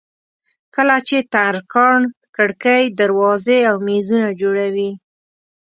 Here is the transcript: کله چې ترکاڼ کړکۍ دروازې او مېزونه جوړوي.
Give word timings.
کله 0.75 0.95
چې 1.07 1.17
ترکاڼ 1.33 1.99
کړکۍ 2.35 2.83
دروازې 2.99 3.59
او 3.69 3.75
مېزونه 3.87 4.29
جوړوي. 4.41 4.91